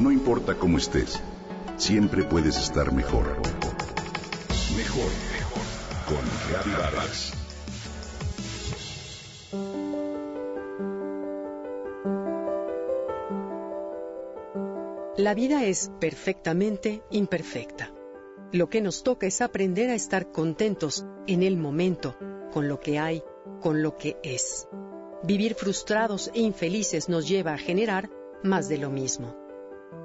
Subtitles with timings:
[0.00, 1.20] No importa cómo estés,
[1.76, 3.36] siempre puedes estar mejor.
[4.76, 5.62] Mejor, mejor.
[6.06, 7.32] Con Reavivadas.
[15.16, 17.92] La vida es perfectamente imperfecta.
[18.52, 22.16] Lo que nos toca es aprender a estar contentos en el momento,
[22.52, 23.24] con lo que hay,
[23.60, 24.68] con lo que es.
[25.24, 28.08] Vivir frustrados e infelices nos lleva a generar
[28.44, 29.47] más de lo mismo.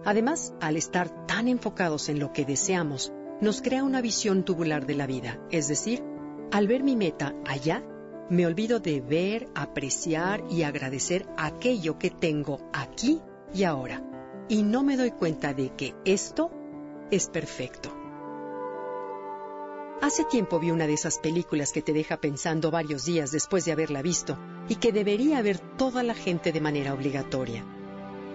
[0.06, 4.96] Además, al estar tan enfocados en lo que deseamos, nos crea una visión tubular de
[4.96, 6.04] la vida, es decir,
[6.52, 7.84] al ver mi meta allá,
[8.30, 13.22] me olvido de ver, apreciar y agradecer aquello que tengo aquí
[13.54, 14.02] y ahora,
[14.48, 16.52] y no me doy cuenta de que esto
[17.12, 17.94] es perfecto.
[20.02, 23.72] Hace tiempo vi una de esas películas que te deja pensando varios días después de
[23.72, 27.66] haberla visto y que debería ver toda la gente de manera obligatoria.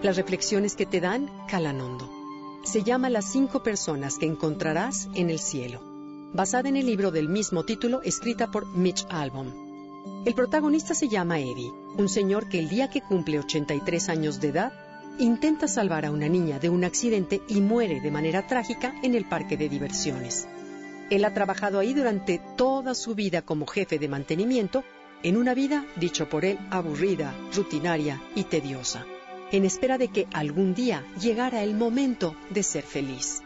[0.01, 2.09] Las reflexiones que te dan calan hondo.
[2.63, 5.81] Se llama Las cinco personas que encontrarás en el cielo,
[6.33, 9.53] basada en el libro del mismo título escrita por Mitch Albom.
[10.25, 14.49] El protagonista se llama Eddie, un señor que el día que cumple 83 años de
[14.49, 14.73] edad
[15.19, 19.25] intenta salvar a una niña de un accidente y muere de manera trágica en el
[19.25, 20.47] parque de diversiones.
[21.11, 24.85] Él ha trabajado ahí durante toda su vida como jefe de mantenimiento,
[25.25, 29.05] en una vida, dicho por él, aburrida, rutinaria y tediosa
[29.53, 33.43] en espera de que algún día llegara el momento de ser feliz.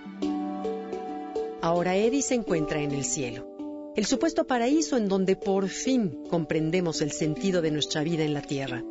[1.60, 3.46] Ahora Eddie se encuentra en el cielo,
[3.94, 8.42] el supuesto paraíso en donde por fin comprendemos el sentido de nuestra vida en la
[8.42, 8.82] tierra.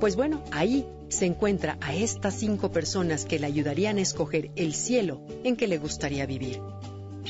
[0.00, 4.74] Pues bueno, ahí se encuentra a estas cinco personas que le ayudarían a escoger el
[4.74, 6.60] cielo en que le gustaría vivir.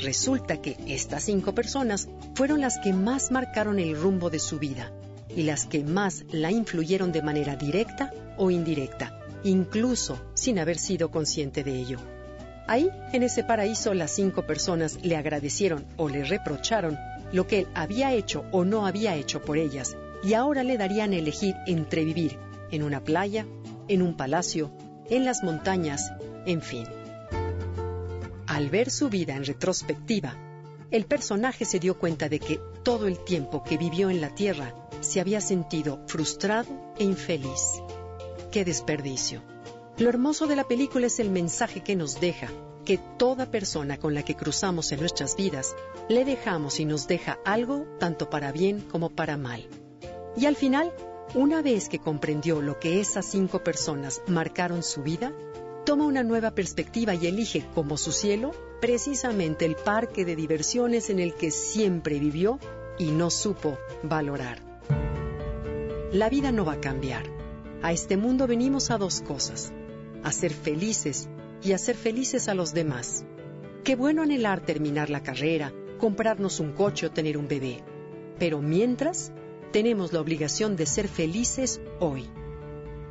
[0.00, 4.90] Resulta que estas cinco personas fueron las que más marcaron el rumbo de su vida
[5.36, 11.10] y las que más la influyeron de manera directa o indirecta, incluso sin haber sido
[11.10, 11.98] consciente de ello.
[12.66, 16.98] Ahí, en ese paraíso, las cinco personas le agradecieron o le reprocharon
[17.32, 21.12] lo que él había hecho o no había hecho por ellas, y ahora le darían
[21.12, 22.38] a elegir entre vivir
[22.70, 23.46] en una playa,
[23.88, 24.70] en un palacio,
[25.10, 26.12] en las montañas,
[26.46, 26.84] en fin.
[28.46, 30.36] Al ver su vida en retrospectiva,
[30.92, 34.74] el personaje se dio cuenta de que todo el tiempo que vivió en la Tierra
[35.00, 37.82] se había sentido frustrado e infeliz
[38.52, 39.42] qué desperdicio.
[39.98, 42.48] Lo hermoso de la película es el mensaje que nos deja,
[42.84, 45.74] que toda persona con la que cruzamos en nuestras vidas
[46.08, 49.66] le dejamos y nos deja algo tanto para bien como para mal.
[50.36, 50.92] Y al final,
[51.34, 55.32] una vez que comprendió lo que esas cinco personas marcaron su vida,
[55.86, 61.20] toma una nueva perspectiva y elige como su cielo precisamente el parque de diversiones en
[61.20, 62.58] el que siempre vivió
[62.98, 64.60] y no supo valorar.
[66.12, 67.22] La vida no va a cambiar
[67.82, 69.72] a este mundo venimos a dos cosas,
[70.22, 71.28] a ser felices
[71.62, 73.24] y a ser felices a los demás.
[73.84, 77.82] Qué bueno anhelar terminar la carrera, comprarnos un coche o tener un bebé.
[78.38, 79.32] Pero mientras,
[79.72, 82.28] tenemos la obligación de ser felices hoy.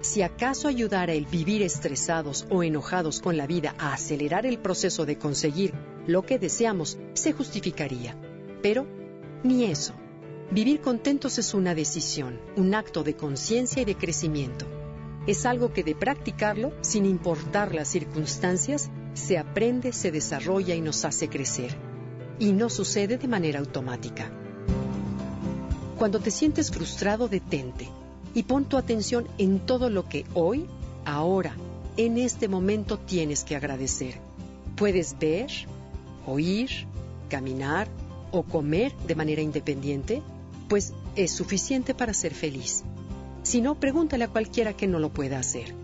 [0.01, 5.05] Si acaso ayudara el vivir estresados o enojados con la vida a acelerar el proceso
[5.05, 5.73] de conseguir
[6.07, 8.17] lo que deseamos, se justificaría.
[8.63, 8.87] Pero
[9.43, 9.93] ni eso.
[10.49, 14.65] Vivir contentos es una decisión, un acto de conciencia y de crecimiento.
[15.27, 21.05] Es algo que de practicarlo, sin importar las circunstancias, se aprende, se desarrolla y nos
[21.05, 21.77] hace crecer.
[22.39, 24.31] Y no sucede de manera automática.
[25.99, 27.87] Cuando te sientes frustrado, detente
[28.33, 30.65] y pon tu atención en todo lo que hoy,
[31.05, 31.55] ahora,
[31.97, 34.19] en este momento tienes que agradecer.
[34.75, 35.51] Puedes ver,
[36.25, 36.69] oír,
[37.29, 37.87] caminar
[38.31, 40.21] o comer de manera independiente
[40.71, 42.83] pues es suficiente para ser feliz.
[43.43, 45.75] Si no, pregúntale a cualquiera que no lo pueda hacer.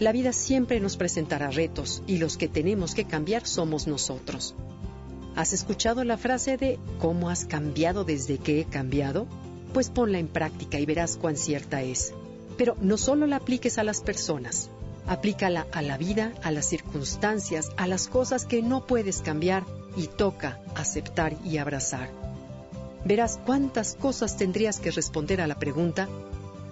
[0.00, 4.56] La vida siempre nos presentará retos y los que tenemos que cambiar somos nosotros.
[5.36, 9.28] ¿Has escuchado la frase de ¿cómo has cambiado desde que he cambiado?
[9.76, 12.14] Pues ponla en práctica y verás cuán cierta es.
[12.56, 14.70] Pero no solo la apliques a las personas,
[15.06, 19.64] aplícala a la vida, a las circunstancias, a las cosas que no puedes cambiar
[19.94, 22.08] y toca aceptar y abrazar
[23.04, 26.08] verás cuántas cosas tendrías que responder a la pregunta,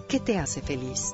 [0.09, 1.13] ¿qué te hace feliz?